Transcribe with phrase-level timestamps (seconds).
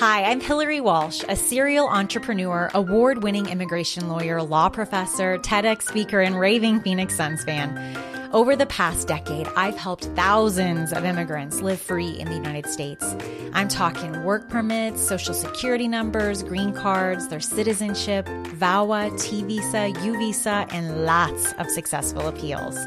[0.00, 6.20] Hi, I'm Hillary Walsh, a serial entrepreneur, award winning immigration lawyer, law professor, TEDx speaker,
[6.20, 7.98] and raving Phoenix Suns fan.
[8.32, 13.16] Over the past decade, I've helped thousands of immigrants live free in the United States.
[13.54, 20.16] I'm talking work permits, social security numbers, green cards, their citizenship, VAWA, T visa, U
[20.16, 22.78] visa, and lots of successful appeals.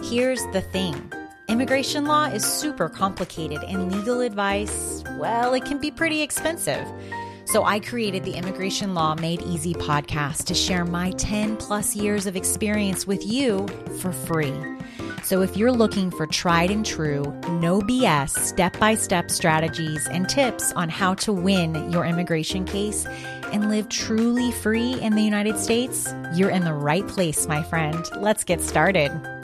[0.00, 1.12] Here's the thing.
[1.48, 6.86] Immigration law is super complicated and legal advice, well, it can be pretty expensive.
[7.46, 12.26] So I created the Immigration Law Made Easy podcast to share my 10 plus years
[12.26, 13.68] of experience with you
[14.00, 14.52] for free.
[15.22, 17.22] So if you're looking for tried and true,
[17.60, 23.06] no BS, step by step strategies and tips on how to win your immigration case
[23.52, 28.04] and live truly free in the United States, you're in the right place, my friend.
[28.16, 29.35] Let's get started.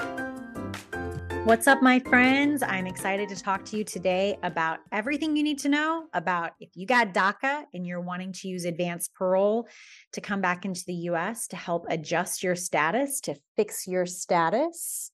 [1.44, 2.62] What's up, my friends?
[2.62, 6.70] I'm excited to talk to you today about everything you need to know about if
[6.76, 9.66] you got DACA and you're wanting to use advanced parole
[10.12, 15.10] to come back into the US to help adjust your status, to fix your status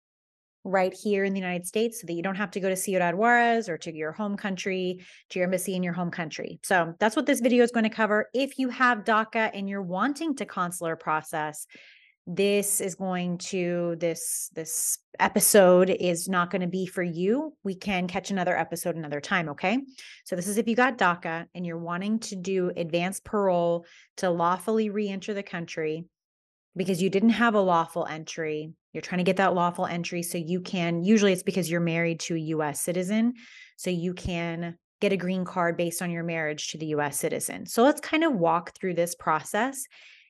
[0.65, 3.15] right here in the United States so that you don't have to go to Ciudad
[3.15, 5.01] Juarez or to your home country,
[5.31, 6.61] to your embassy in your home country.
[6.63, 8.29] So that's what this video is going to cover.
[8.35, 11.67] If you have DACA and you're wanting to consular process,
[12.31, 17.55] this is going to this this episode is not going to be for you.
[17.65, 19.79] We can catch another episode another time okay?
[20.25, 23.87] So this is if you got daca and you're wanting to do advanced parole
[24.19, 26.05] to lawfully re-enter the country
[26.77, 30.37] because you didn't have a lawful entry you're trying to get that lawful entry so
[30.37, 33.33] you can usually it's because you're married to a US citizen
[33.79, 37.65] so you can get a green card based on your marriage to the US citizen.
[37.65, 39.87] So let's kind of walk through this process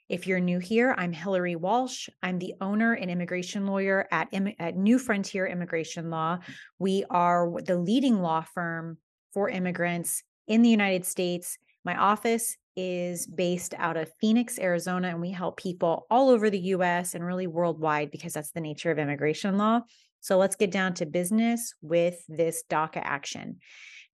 [0.08, 2.08] if you're new here, I'm Hillary Walsh.
[2.22, 4.28] I'm the owner and immigration lawyer at,
[4.58, 6.38] at New Frontier Immigration Law.
[6.78, 8.96] We are the leading law firm
[9.34, 11.58] for immigrants in the United States.
[11.84, 16.58] My office is based out of Phoenix, Arizona, and we help people all over the
[16.58, 19.82] US and really worldwide because that's the nature of immigration law.
[20.20, 23.58] So let's get down to business with this DACA action.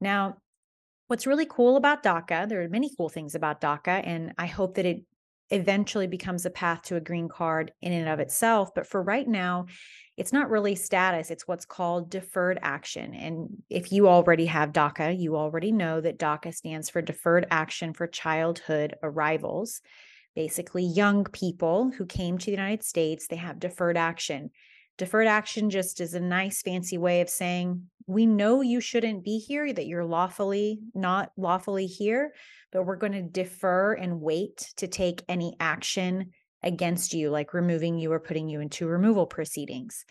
[0.01, 0.39] Now,
[1.07, 4.75] what's really cool about DACA, there are many cool things about DACA, and I hope
[4.75, 5.05] that it
[5.55, 8.75] eventually becomes a path to a green card in and of itself.
[8.75, 9.67] But for right now,
[10.17, 13.15] it's not really status, it's what's called deferred action.
[13.15, 17.93] And if you already have DACA, you already know that DACA stands for Deferred Action
[17.93, 19.81] for Childhood Arrivals.
[20.37, 24.51] Basically, young people who came to the United States, they have deferred action.
[24.97, 29.39] Deferred action just is a nice fancy way of saying, we know you shouldn't be
[29.39, 32.33] here, that you're lawfully not lawfully here,
[32.71, 36.31] but we're going to defer and wait to take any action
[36.63, 40.05] against you, like removing you or putting you into removal proceedings.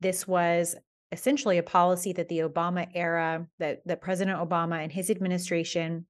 [0.00, 0.76] This was
[1.10, 6.06] essentially a policy that the Obama era, that, that President Obama and his administration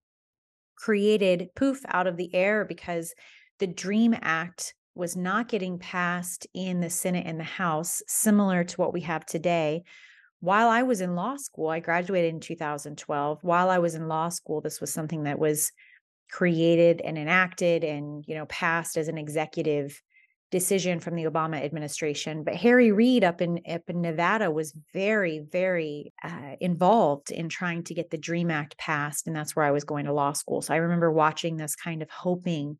[0.76, 3.14] created poof out of the air because
[3.58, 8.76] the DREAM Act was not getting passed in the Senate and the House, similar to
[8.76, 9.84] what we have today.
[10.40, 13.38] While I was in law school, I graduated in 2012.
[13.42, 15.72] While I was in law school, this was something that was
[16.30, 19.98] created and enacted and you know passed as an executive
[20.50, 22.42] decision from the Obama administration.
[22.42, 27.84] But Harry Reid up in up in Nevada was very, very uh, involved in trying
[27.84, 30.62] to get the Dream Act passed, and that's where I was going to law school.
[30.62, 32.78] So I remember watching this, kind of hoping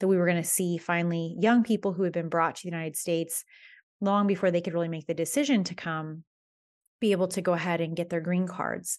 [0.00, 2.68] that we were going to see finally young people who had been brought to the
[2.68, 3.44] United States
[4.00, 6.24] long before they could really make the decision to come
[7.00, 8.98] be able to go ahead and get their green cards.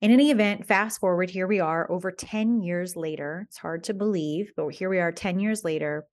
[0.00, 3.46] In any event, fast forward, here we are over 10 years later.
[3.48, 6.06] It's hard to believe, but here we are 10 years later.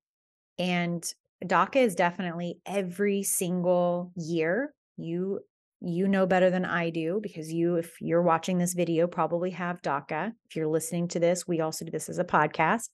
[0.57, 1.05] And
[1.43, 4.73] DACA is definitely every single year.
[4.97, 5.41] You
[5.81, 9.81] you know better than I do because you, if you're watching this video, probably have
[9.83, 10.31] DACA.
[10.49, 12.89] If you're listening to this, we also do this as a podcast.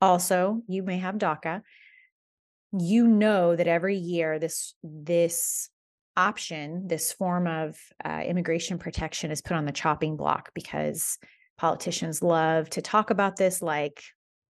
[0.00, 1.62] Also, you may have DACA.
[2.78, 5.70] You know that every year this this
[6.16, 11.18] option, this form of uh, immigration protection is put on the chopping block because
[11.56, 14.02] politicians love to talk about this like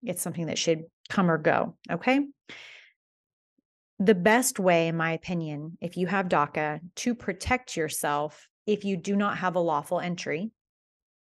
[0.02, 1.76] it's something that should come or go.
[1.90, 2.20] Okay.
[3.98, 8.96] The best way, in my opinion, if you have DACA to protect yourself if you
[8.96, 10.50] do not have a lawful entry.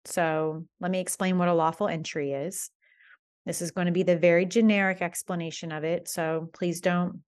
[0.05, 2.69] So let me explain what a lawful entry is.
[3.45, 6.07] This is going to be the very generic explanation of it.
[6.07, 7.21] So please don't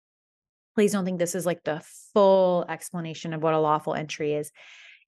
[0.75, 1.81] please don't think this is like the
[2.13, 4.51] full explanation of what a lawful entry is.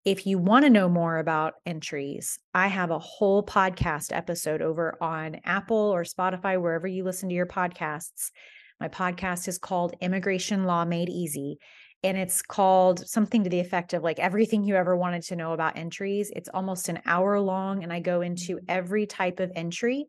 [0.06, 4.98] If you want to know more about entries, I have a whole podcast episode over
[5.02, 8.32] on Apple or Spotify, wherever you listen to your podcasts.
[8.80, 11.58] My podcast is called Immigration Law Made Easy.
[12.04, 15.54] and it's called something to the effect of like everything you ever wanted to know
[15.54, 16.32] about entries.
[16.36, 18.66] It's almost an hour long, and I go into mm.
[18.70, 20.08] every type of entry.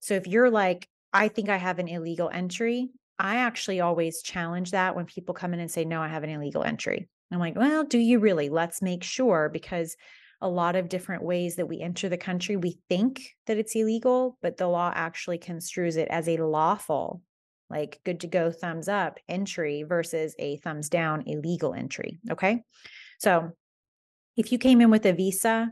[0.00, 4.70] So if you're like, I think I have an illegal entry, I actually always challenge
[4.70, 7.08] that when people come in and say, No, I have an illegal entry.
[7.32, 8.48] I'm like, Well, do you really?
[8.48, 9.96] Let's make sure because
[10.40, 14.38] a lot of different ways that we enter the country, we think that it's illegal,
[14.40, 17.20] but the law actually construes it as a lawful
[17.70, 22.18] like good to go thumbs up entry versus a thumbs down illegal entry.
[22.30, 22.62] Okay.
[23.20, 23.52] So
[24.36, 25.70] if you came in with a visa,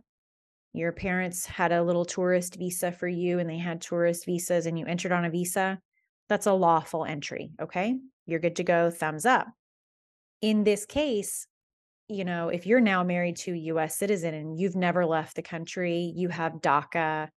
[0.73, 4.79] your parents had a little tourist visa for you and they had tourist visas and
[4.79, 5.79] you entered on a visa,
[6.29, 7.53] that's a lawful entry.
[7.61, 7.97] Okay.
[8.27, 9.49] You're good to go, thumbs up.
[10.43, 11.47] In this case,
[12.09, 15.43] you know, if you're now married to a US citizen and you've never left the
[15.43, 17.29] country, you have DACA,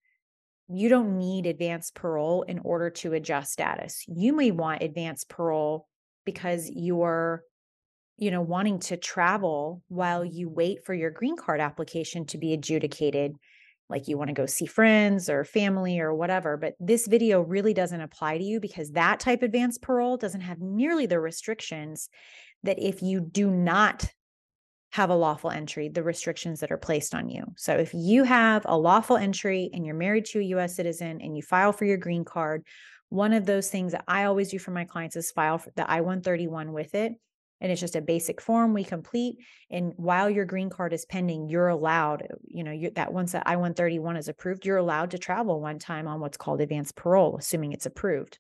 [0.68, 4.04] you don't need advanced parole in order to adjust status.
[4.08, 5.88] You may want advanced parole
[6.26, 7.44] because you're
[8.22, 12.54] you know wanting to travel while you wait for your green card application to be
[12.54, 13.36] adjudicated
[13.90, 17.74] like you want to go see friends or family or whatever but this video really
[17.74, 22.08] doesn't apply to you because that type advanced parole doesn't have nearly the restrictions
[22.64, 24.10] that if you do not
[24.92, 27.46] have a lawful entry, the restrictions that are placed on you.
[27.56, 31.36] So if you have a lawful entry and you're married to a US citizen and
[31.36, 32.66] you file for your green card,
[33.08, 36.02] one of those things that I always do for my clients is file the I
[36.02, 37.14] 131 with it.
[37.62, 39.38] And it's just a basic form we complete.
[39.70, 43.44] And while your green card is pending, you're allowed, you know, you, that once that
[43.46, 47.38] I 131 is approved, you're allowed to travel one time on what's called advanced parole,
[47.38, 48.40] assuming it's approved.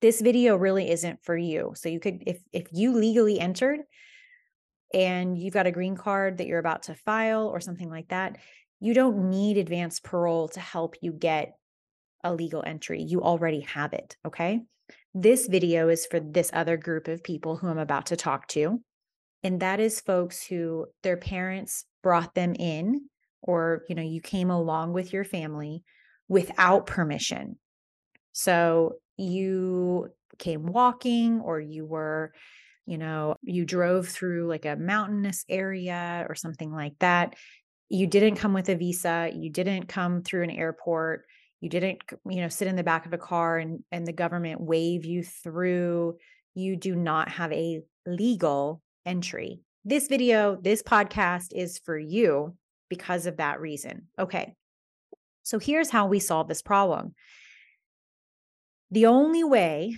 [0.00, 1.72] This video really isn't for you.
[1.76, 3.80] So you could, if if you legally entered,
[4.92, 8.36] and you've got a green card that you're about to file or something like that,
[8.80, 11.56] you don't need advanced parole to help you get
[12.24, 13.02] a legal entry.
[13.02, 14.16] You already have it.
[14.26, 14.62] Okay.
[15.14, 18.80] This video is for this other group of people who I'm about to talk to.
[19.42, 23.08] And that is folks who their parents brought them in,
[23.42, 25.82] or, you know, you came along with your family
[26.28, 27.58] without permission.
[28.32, 32.32] So you came walking or you were
[32.86, 37.34] you know, you drove through like a mountainous area or something like that.
[37.88, 41.24] You didn't come with a visa, you didn't come through an airport,
[41.62, 44.60] you didn't, you know, sit in the back of a car and and the government
[44.60, 46.16] wave you through.
[46.54, 49.60] You do not have a legal entry.
[49.84, 52.56] This video, this podcast is for you
[52.90, 54.08] because of that reason.
[54.18, 54.54] Okay.
[55.44, 57.14] So here's how we solve this problem.
[58.90, 59.96] The only way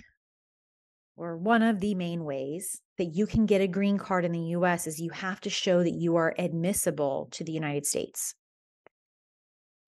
[1.17, 4.53] or one of the main ways that you can get a green card in the
[4.57, 8.35] US is you have to show that you are admissible to the United States.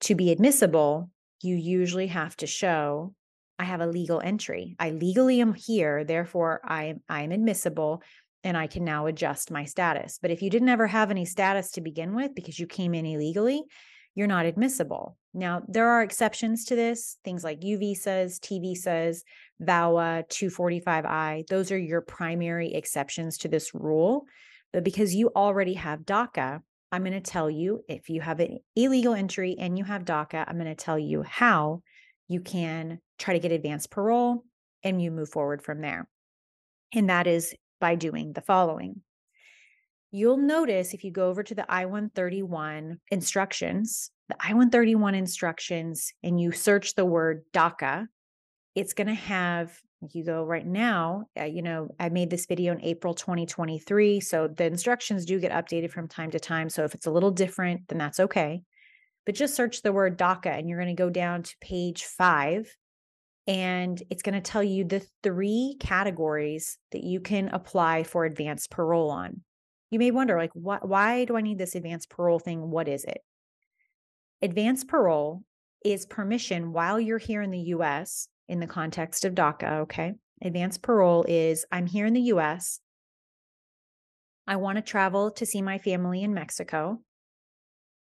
[0.01, 3.13] To be admissible, you usually have to show
[3.59, 4.75] I have a legal entry.
[4.79, 8.03] I legally am here, therefore I I am admissible
[8.43, 10.19] and I can now adjust my status.
[10.21, 13.05] But if you didn't ever have any status to begin with because you came in
[13.05, 13.63] illegally,
[14.15, 15.17] you're not admissible.
[15.33, 19.23] Now, there are exceptions to this, things like U visas, T visas,
[19.61, 24.25] VAWA, 245I, those are your primary exceptions to this rule.
[24.73, 26.61] But because you already have DACA,
[26.91, 30.45] I'm going to tell you if you have an illegal entry and you have DACA,
[30.47, 31.81] I'm going to tell you how
[32.27, 34.43] you can try to get advanced parole
[34.83, 36.07] and you move forward from there.
[36.93, 39.01] And that is by doing the following.
[40.11, 46.13] You'll notice if you go over to the I 131 instructions, the I 131 instructions,
[46.23, 48.07] and you search the word DACA,
[48.73, 49.77] it's going to have
[50.11, 54.47] you go right now uh, you know i made this video in april 2023 so
[54.47, 57.87] the instructions do get updated from time to time so if it's a little different
[57.87, 58.63] then that's okay.
[59.25, 62.73] But just search the word daca and you're going to go down to page five
[63.45, 68.69] and it's going to tell you the three categories that you can apply for advanced
[68.69, 69.41] parole on.
[69.89, 72.69] You may wonder like why do i need this advanced parole thing?
[72.69, 73.21] What is it?
[74.41, 75.43] Advanced parole
[75.83, 80.13] is permission while you're here in the us in the context of DACA, okay?
[80.41, 82.79] Advanced parole is I'm here in the US.
[84.45, 87.01] I want to travel to see my family in Mexico,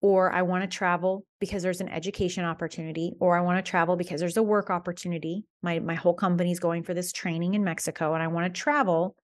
[0.01, 3.95] or I want to travel because there's an education opportunity, or I want to travel
[3.95, 5.45] because there's a work opportunity.
[5.63, 8.61] My my whole company is going for this training in Mexico and I want to
[8.61, 9.15] travel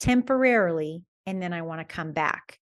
[0.00, 2.58] temporarily and then I want to come back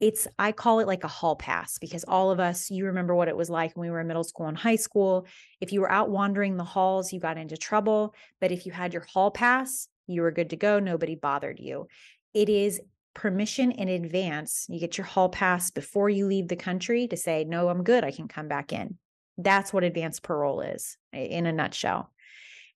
[0.00, 3.28] it's I call it like a hall pass because all of us, you remember what
[3.28, 5.26] it was like when we were in middle school and high school.
[5.60, 8.14] If you were out wandering the halls, you got into trouble.
[8.40, 10.78] But if you had your hall pass, you were good to go.
[10.78, 11.88] Nobody bothered you.
[12.34, 12.80] It is
[13.14, 14.66] permission in advance.
[14.68, 18.04] You get your hall pass before you leave the country to say, no, I'm good.
[18.04, 18.98] I can come back in.
[19.38, 22.12] That's what advanced parole is in a nutshell.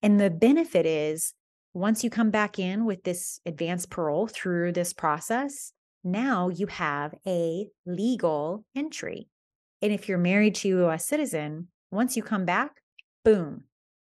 [0.03, 1.35] And the benefit is
[1.75, 5.73] once you come back in with this advanced parole through this process,
[6.05, 9.29] now you have a legal entry.
[9.83, 12.73] And if you're married to a US citizen, once you come back,
[13.25, 13.65] boom,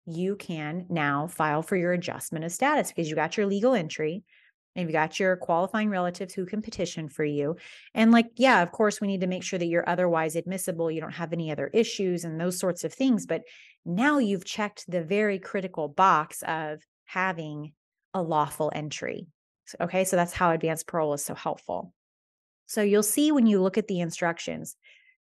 [0.06, 4.24] you can now file for your adjustment of status because you got your legal entry
[4.74, 7.56] and you've got your qualifying relatives who can petition for you.
[7.94, 11.00] And like, yeah, of course, we need to make sure that you're otherwise admissible, you
[11.00, 13.26] don't have any other issues and those sorts of things.
[13.26, 13.42] But
[13.84, 17.74] now you've checked the very critical box of having
[18.14, 19.26] a lawful entry.
[19.80, 21.92] Okay, so that's how advanced parole is so helpful.
[22.66, 24.76] So you'll see when you look at the instructions,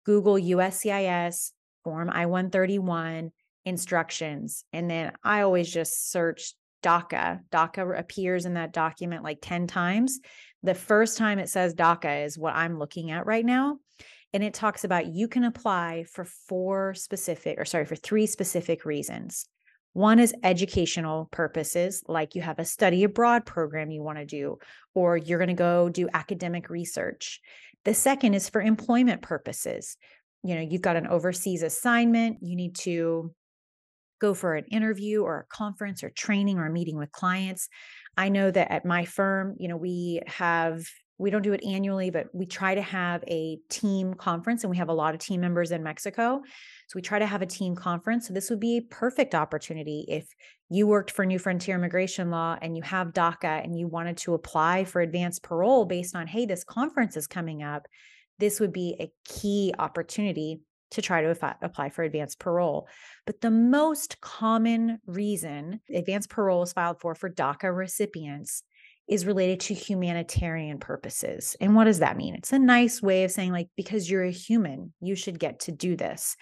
[0.06, 1.52] Google USCIS
[1.84, 3.32] Form I 131
[3.66, 4.64] instructions.
[4.74, 6.54] And then I always just search
[6.84, 7.42] DACA.
[7.52, 10.20] DACA appears in that document like 10 times.
[10.64, 13.80] The first time it says DACA is what I'm looking at right now.
[14.34, 18.86] And it talks about you can apply for four specific, or sorry, for three specific
[18.86, 19.48] reasons.
[19.94, 24.60] One is educational purposes, like you have a study abroad program you want to do,
[24.94, 27.42] or you're going to go do academic research.
[27.86, 29.98] The second is for employment purposes.
[30.44, 33.34] You know, you've got an overseas assignment, you need to
[34.20, 37.70] go for an interview or a conference or training or a meeting with clients.
[38.18, 40.86] I know that at my firm, you know, we have
[41.20, 44.78] we don't do it annually, but we try to have a team conference and we
[44.78, 46.42] have a lot of team members in Mexico.
[46.88, 48.28] So we try to have a team conference.
[48.28, 50.34] So this would be a perfect opportunity if
[50.70, 54.34] you worked for New Frontier Immigration Law and you have DACA and you wanted to
[54.34, 57.86] apply for advanced parole based on, hey, this conference is coming up.
[58.40, 60.62] This would be a key opportunity
[60.92, 62.88] to try to apply for advanced parole.
[63.26, 68.64] But the most common reason advanced parole is filed for for DACA recipients
[69.10, 71.58] is related to humanitarian purposes.
[71.60, 72.36] And what does that mean?
[72.36, 75.72] It's a nice way of saying, like, because you're a human, you should get to
[75.72, 76.38] do this.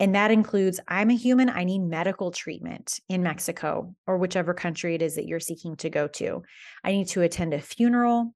[0.00, 4.96] And that includes I'm a human, I need medical treatment in Mexico or whichever country
[4.96, 6.42] it is that you're seeking to go to.
[6.82, 8.34] I need to attend a funeral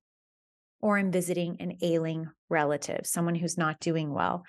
[0.80, 4.44] or I'm visiting an ailing relative, someone who's not doing well.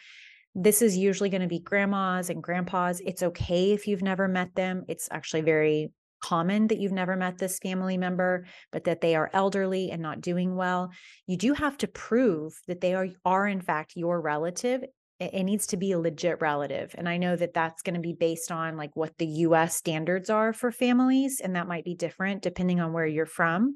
[0.53, 3.01] This is usually going to be grandmas and grandpas.
[3.03, 4.83] It's okay if you've never met them.
[4.87, 5.91] It's actually very
[6.24, 10.22] common that you've never met this family member, but that they are elderly and not
[10.22, 10.89] doing well,
[11.27, 14.84] you do have to prove that they are, are in fact your relative.
[15.20, 16.94] It, needs to be a legit relative.
[16.98, 20.30] And I know that that's going to be based on like what the US standards
[20.30, 23.75] are for families, and that might be different depending on where you're from.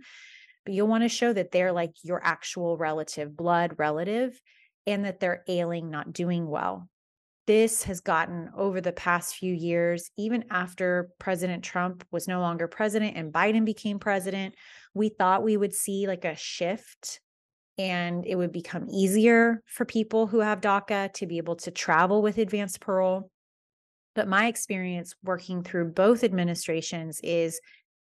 [0.66, 4.42] But you'll want to show that they're like your actual relative, blood relative,
[4.86, 6.90] and that they're ailing, not doing well
[7.48, 12.68] this has gotten over the past few years, even after President Trump was no longer
[12.68, 14.54] president and Biden became president,
[14.94, 17.22] we thought we would see like a shift
[17.78, 22.22] and it would become easier for people who have DACA to be able to travel
[22.22, 23.32] with advanced parole.
[24.14, 27.62] But my experience working through both administrations is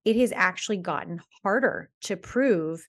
[0.05, 2.86] it has actually gotten harder to prove,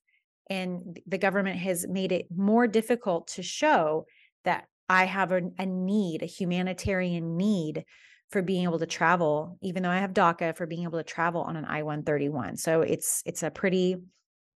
[0.48, 4.06] and the government has made it more difficult to show
[4.44, 7.84] that I have a, a need, a humanitarian need
[8.32, 11.42] for being able to travel, even though I have DACA for being able to travel
[11.42, 12.56] on an I 131.
[12.56, 13.98] So it's it's a pretty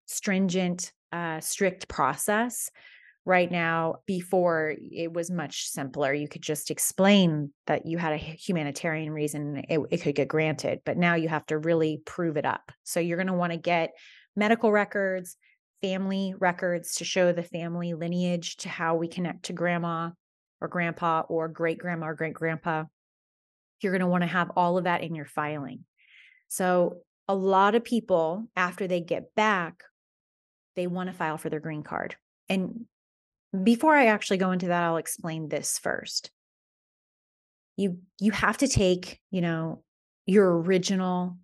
[0.07, 2.71] stringent, uh, strict process
[3.25, 3.97] right now.
[4.07, 6.11] Before it was much simpler.
[6.11, 10.81] You could just explain that you had a humanitarian reason, it, it could get granted.
[10.83, 12.71] But now you have to really prove it up.
[12.83, 13.91] So you're going to want to get
[14.35, 15.37] medical records,
[15.83, 20.09] family records to show the family lineage to how we connect to grandma
[20.63, 22.85] or grandpa or great grandma or great grandpa.
[23.81, 25.83] You're going to want to have all of that in your filing.
[26.47, 29.83] So, a lot of people, after they get back,
[30.75, 32.15] they want to file for their green card.
[32.49, 32.85] And
[33.63, 36.31] before I actually go into that, I'll explain this first.
[37.77, 39.83] You you have to take, you know,
[40.25, 41.37] your original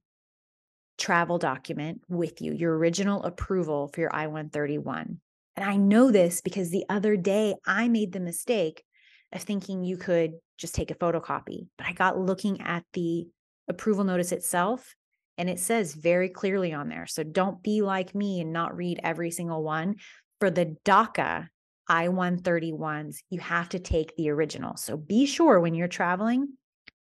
[0.97, 5.17] travel document with you, your original approval for your I-131.
[5.55, 8.83] And I know this because the other day I made the mistake
[9.31, 11.67] of thinking you could just take a photocopy.
[11.77, 13.27] But I got looking at the
[13.67, 14.95] approval notice itself,
[15.37, 17.07] and it says very clearly on there.
[17.07, 19.95] So don't be like me and not read every single one.
[20.39, 21.47] For the DACA
[21.87, 24.77] I 131s, you have to take the original.
[24.77, 26.49] So be sure when you're traveling,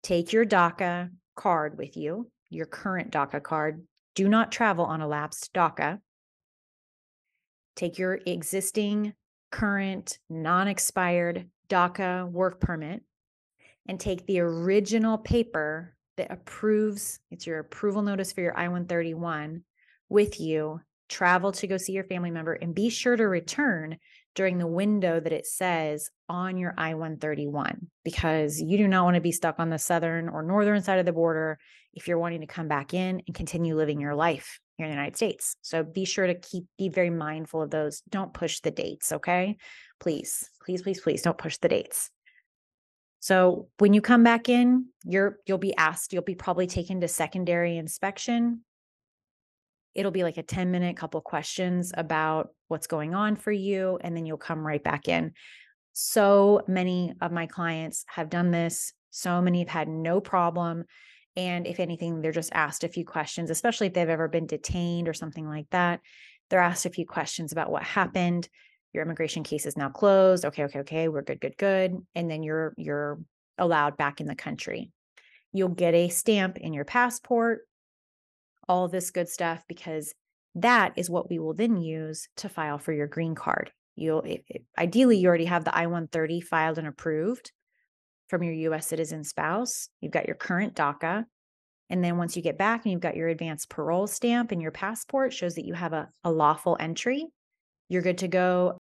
[0.03, 3.87] take your DACA card with you, your current DACA card.
[4.15, 6.01] Do not travel on a lapsed DACA.
[7.75, 9.13] Take your existing,
[9.51, 13.03] current, non expired DACA work permit
[13.87, 19.63] and take the original paper that approves it's your approval notice for your I 131
[20.09, 23.99] with you, travel to go see your family member, and be sure to return
[24.35, 29.15] during the window that it says on your I 131 because you do not want
[29.15, 31.59] to be stuck on the southern or northern side of the border
[31.97, 34.97] if you're wanting to come back in and continue living your life here in the
[34.97, 35.57] United States.
[35.63, 38.03] So be sure to keep be very mindful of those.
[38.09, 39.57] Don't push the dates, okay?
[39.99, 42.11] Please, please, please, please don't push the dates.
[43.21, 47.09] So when you come back in, you're you'll be asked, you'll be probably taken to
[47.09, 48.61] secondary inspection.
[49.95, 54.15] It'll be like a 10 minute couple questions about what's going on for you and
[54.15, 55.33] then you'll come right back in.
[55.95, 58.93] So many of my clients have done this.
[59.11, 60.85] So many have had no problem.
[61.37, 65.09] And if anything, they're just asked a few questions, especially if they've ever been detained
[65.09, 66.01] or something like that.
[66.49, 68.49] They're asked a few questions about what happened.
[68.93, 70.45] Your immigration case is now closed.
[70.45, 71.97] Okay, okay, okay, we're good, good, good.
[72.15, 73.21] And then you're you're
[73.59, 74.91] allowed back in the country.
[75.53, 77.61] You'll get a stamp in your passport,
[78.69, 80.15] all this good stuff, because
[80.55, 83.71] that is what we will then use to file for your green card.
[83.95, 84.27] You'll
[84.79, 87.53] ideally you already have the I-130 filed and approved
[88.29, 89.89] from your US citizen spouse.
[90.01, 91.25] You've got your current DACA.
[91.89, 94.73] And then once you get back and you've got your advanced parole stamp and your
[94.73, 97.27] passport shows that you have a, a lawful entry,
[97.89, 98.79] you're good to go.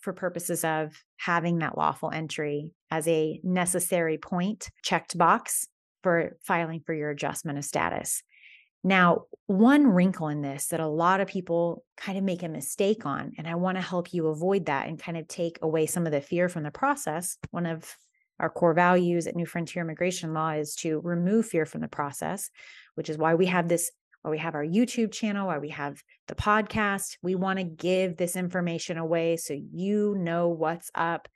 [0.00, 5.68] For purposes of having that lawful entry as a necessary point checked box
[6.02, 8.22] for filing for your adjustment of status.
[8.84, 13.06] Now, one wrinkle in this that a lot of people kind of make a mistake
[13.06, 16.06] on, and I want to help you avoid that and kind of take away some
[16.06, 17.36] of the fear from the process.
[17.50, 17.96] One of
[18.38, 22.50] our core values at New Frontier Immigration Law is to remove fear from the process,
[22.94, 23.90] which is why we have this,
[24.22, 27.16] why we have our YouTube channel, why we have the podcast.
[27.22, 31.28] We want to give this information away so you know what's up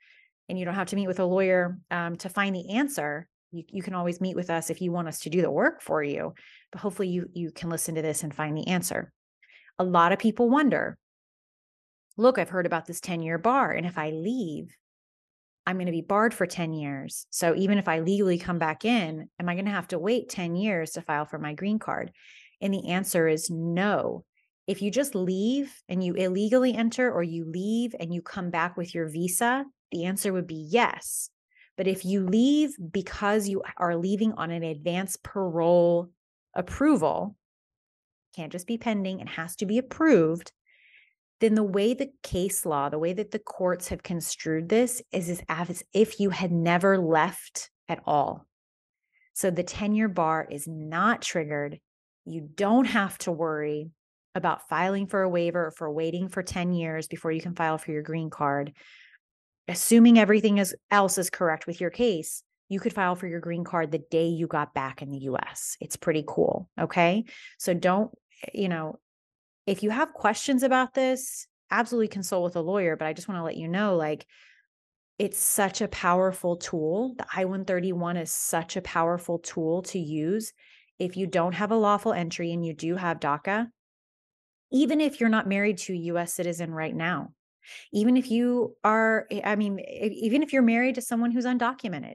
[0.49, 3.65] and you don't have to meet with a lawyer um, to find the answer you,
[3.69, 6.03] you can always meet with us if you want us to do the work for
[6.03, 6.35] you
[6.73, 9.13] but hopefully you you can listen to this and find the answer.
[9.79, 10.99] A lot of people wonder
[12.17, 14.75] look i've heard about this 10 year bar and if i leave
[15.67, 17.27] i'm going to be barred for 10 years.
[17.31, 20.29] So even if i legally come back in am i going to have to wait
[20.29, 22.11] 10 years to file for my green card?
[22.61, 24.25] And the answer is no.
[24.69, 28.77] If you just leave and you illegally enter or you leave and you come back
[28.77, 31.29] with your visa the answer would be yes
[31.83, 36.11] but if you leave because you are leaving on an advance parole
[36.55, 37.35] approval,
[38.37, 40.53] can't just be pending, it has to be approved.
[41.41, 45.43] Then the way the case law, the way that the courts have construed this is,
[45.49, 48.47] as if you had never left at all.
[49.35, 51.81] So the 10 year bar is not triggered.
[52.25, 53.91] You don't have to worry
[54.37, 57.77] about filing for a waiver or for waiting for 10 years before you can file
[57.77, 58.73] for your green card
[59.73, 63.65] assuming everything is, else is correct with your case, you could file for your green
[63.65, 65.77] card the day you got back in the US.
[65.81, 66.69] It's pretty cool.
[66.81, 67.25] Okay.
[67.59, 68.11] So don't,
[68.53, 68.99] you know,
[69.67, 72.97] if you have questions about this, absolutely consult with a lawyer.
[72.97, 74.27] But I just want to let you know like,
[75.19, 77.15] it's such a powerful tool.
[77.17, 80.53] The I 131 is such a powerful tool to use.
[80.99, 83.69] If you don't have a lawful entry and you do have DACA,
[84.73, 87.33] even if you're not married to a US citizen right now,
[87.93, 92.15] even if you are, eh, I mean, even if you're married to someone who's undocumented,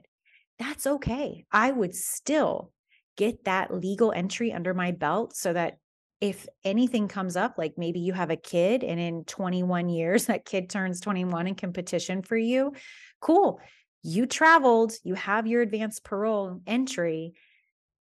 [0.58, 1.44] that's okay.
[1.52, 2.72] I would still
[3.16, 5.78] get that legal entry under my belt so that
[6.20, 10.44] if anything comes up, like maybe you have a kid and in 21 years that
[10.44, 12.72] kid turns 21 and can petition for you,
[13.20, 13.60] cool.
[14.02, 17.34] You traveled, you have your advanced parole entry,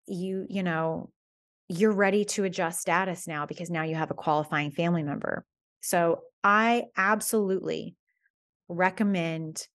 [0.07, 1.09] you, you know,
[1.67, 5.45] you're ready to adjust status now because now you have a qualifying family member.
[5.85, 7.95] So I absolutely
[8.67, 9.67] recommend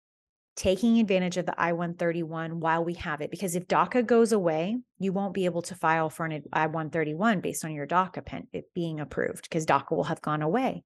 [0.56, 3.30] taking advantage of the I 131 while we have it.
[3.30, 7.40] Because if DACA goes away, you won't be able to file for an I 131
[7.40, 10.82] based on your DACA pen, it being approved because DACA will have gone away.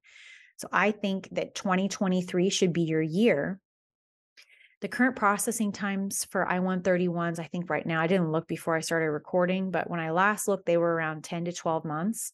[0.57, 3.59] So I think that 2023 should be your year.
[4.81, 8.75] The current processing times for I 131s, I think right now, I didn't look before
[8.75, 12.31] I started recording, but when I last looked, they were around 10 to 12 months.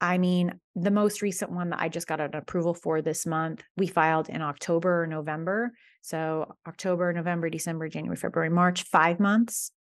[0.00, 3.64] I mean, the most recent one that I just got an approval for this month,
[3.76, 5.72] we filed in October or November.
[6.02, 9.72] So October, November, December, January, February, March, five months.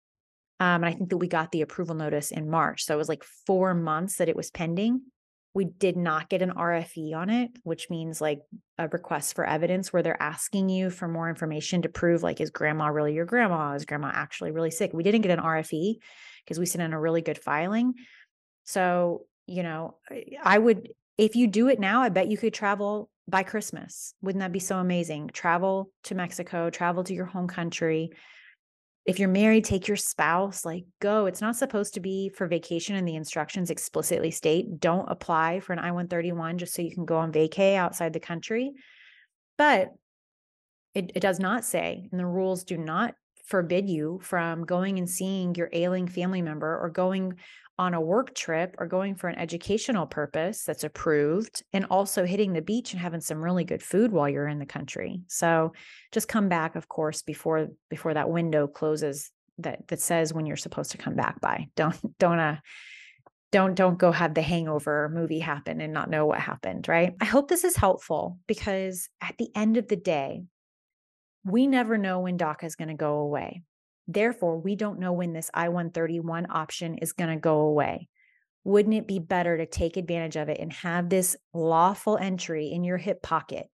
[0.59, 2.83] Um, and I think that we got the approval notice in March.
[2.85, 5.01] So it was like four months that it was pending.
[5.53, 8.39] We did not get an RFE on it, which means like
[8.79, 12.49] a request for evidence where they're asking you for more information to prove like, is
[12.49, 13.73] grandma really your grandma?
[13.73, 14.91] Is grandma actually really sick?
[14.93, 15.97] We didn't get an RFE
[16.43, 17.93] because we sent in a really good filing.
[18.65, 19.95] So you know,
[20.43, 24.13] I would, if you do it now, I bet you could travel by Christmas.
[24.21, 25.31] Wouldn't that be so amazing?
[25.33, 28.11] Travel to Mexico, travel to your home country.
[29.05, 31.25] If you're married, take your spouse, like go.
[31.25, 35.71] It's not supposed to be for vacation, and the instructions explicitly state don't apply for
[35.71, 38.73] an I 131 just so you can go on vacay outside the country.
[39.57, 39.93] But
[40.93, 45.09] it, it does not say, and the rules do not forbid you from going and
[45.09, 47.33] seeing your ailing family member or going
[47.79, 52.53] on a work trip or going for an educational purpose that's approved and also hitting
[52.53, 55.21] the beach and having some really good food while you're in the country.
[55.27, 55.73] So
[56.11, 60.57] just come back of course before before that window closes that that says when you're
[60.57, 61.67] supposed to come back by.
[61.75, 62.57] Don't don't uh
[63.51, 67.15] don't don't go have the hangover movie happen and not know what happened, right?
[67.21, 70.43] I hope this is helpful because at the end of the day,
[71.45, 73.63] we never know when DACA is going to go away.
[74.07, 78.07] Therefore, we don't know when this I 131 option is going to go away.
[78.63, 82.83] Wouldn't it be better to take advantage of it and have this lawful entry in
[82.83, 83.67] your hip pocket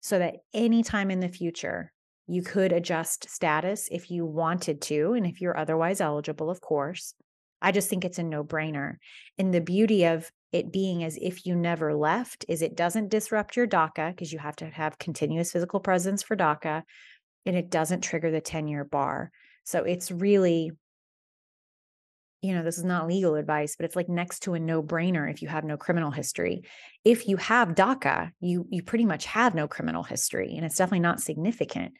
[0.00, 1.92] so that anytime in the future
[2.26, 7.14] you could adjust status if you wanted to, and if you're otherwise eligible, of course?
[7.62, 8.94] I just think it's a no brainer.
[9.36, 13.56] And the beauty of it being as if you never left is it doesn't disrupt
[13.56, 16.82] your DACA because you have to have continuous physical presence for DACA
[17.46, 19.30] and it doesn't trigger the 10 year bar.
[19.64, 20.72] So it's really,
[22.42, 25.30] you know, this is not legal advice, but it's like next to a no brainer
[25.30, 26.62] if you have no criminal history.
[27.04, 31.00] If you have DACA, you you pretty much have no criminal history and it's definitely
[31.00, 31.92] not significant.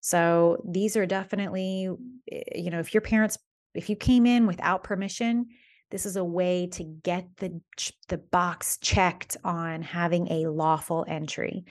[0.00, 1.88] So these are definitely,
[2.30, 3.38] eh, you know, if your parents,
[3.74, 5.46] if you came in without permission,
[5.90, 7.60] this is a way to get the
[8.08, 11.64] the box checked on having a lawful entry.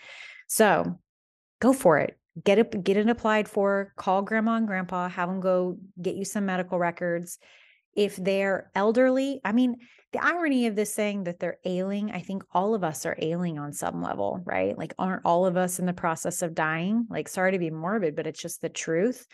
[0.47, 0.99] So
[1.59, 2.17] go for it.
[2.41, 3.93] Get it get it applied for.
[3.96, 7.38] Call grandma and grandpa, have them go get you some medical records.
[7.96, 9.76] If they're elderly, I mean,
[10.13, 13.60] the irony of this saying that they're ailing, I think all of us are ailing
[13.60, 14.76] on some level, right?
[14.76, 17.06] Like, aren't all of us in the process of dying?
[17.10, 19.28] Like, sorry to be morbid, but it's just the truth.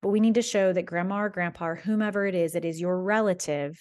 [0.00, 2.80] But we need to show that grandma or grandpa or whomever it is, it is
[2.80, 3.78] your relative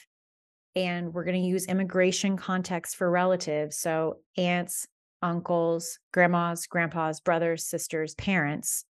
[0.78, 3.78] and we're going to use immigration context for relatives.
[3.78, 4.86] So, aunts,
[5.22, 8.86] uncles, grandmas, grandpas, brothers, sisters, parents.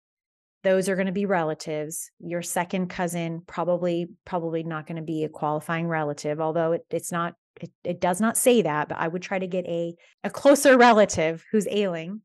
[0.63, 2.11] Those are going to be relatives.
[2.19, 7.11] Your second cousin probably probably not going to be a qualifying relative, although it, it's
[7.11, 10.29] not it, it does not say that, but I would try to get a a
[10.29, 12.21] closer relative who's ailing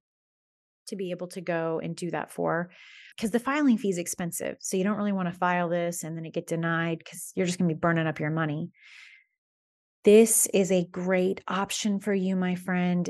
[0.89, 2.71] to be able to go and do that for
[3.17, 4.57] because the filing fee is expensive.
[4.61, 7.47] So you don't really want to file this and then it get denied because you're
[7.47, 8.71] just going to be burning up your money.
[10.05, 13.09] This is a great option for you, my friend,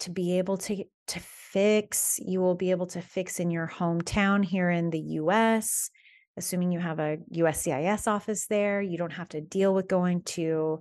[0.00, 2.18] to be able to, to fix.
[2.24, 5.90] You will be able to fix in your hometown here in the US,
[6.36, 8.80] assuming you have a USCIS office there.
[8.80, 10.80] You don't have to deal with going to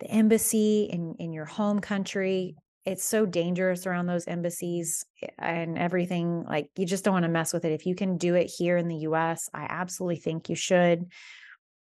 [0.00, 2.56] the embassy in, in your home country.
[2.84, 6.44] It's so dangerous around those embassies eh, and everything.
[6.44, 7.72] Like, you just don't want to mess with it.
[7.72, 11.06] If you can do it here in the US, I absolutely think you should.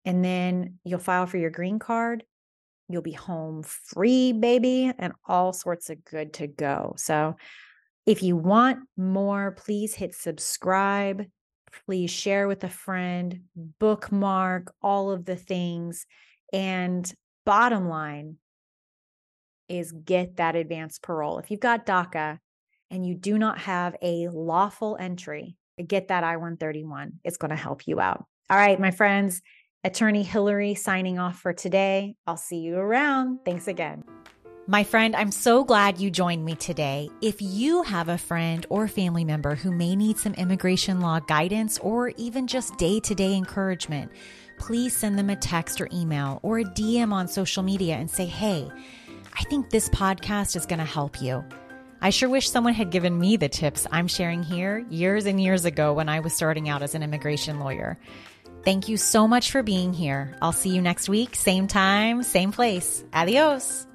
[0.04, 2.24] And then you'll file for your green card
[2.88, 6.94] You'll be home free, baby, and all sorts of good to go.
[6.96, 7.36] So,
[8.06, 11.26] if you want more, please hit subscribe.
[11.86, 13.40] Please share with a friend,
[13.78, 16.06] bookmark all of the things.
[16.50, 17.12] And
[17.44, 18.36] bottom line
[19.68, 21.38] is get that advanced parole.
[21.38, 22.38] If you've got DACA
[22.90, 27.20] and you do not have a lawful entry, get that I 131.
[27.24, 28.24] It's going to help you out.
[28.50, 29.42] All right, my friends.
[29.84, 32.16] Attorney Hillary signing off for today.
[32.26, 33.40] I'll see you around.
[33.44, 34.02] Thanks again.
[34.66, 37.08] My friend, I'm so glad you joined me today.
[37.22, 41.78] If you have a friend or family member who may need some immigration law guidance
[41.78, 44.10] or even just day to day encouragement,
[44.58, 48.26] please send them a text or email or a DM on social media and say,
[48.26, 48.68] hey,
[49.38, 51.44] I think this podcast is going to help you.
[52.00, 55.64] I sure wish someone had given me the tips I'm sharing here years and years
[55.64, 57.98] ago when I was starting out as an immigration lawyer.
[58.64, 60.36] Thank you so much for being here.
[60.40, 63.02] I'll see you next week, same time, same place.
[63.12, 63.87] Adios.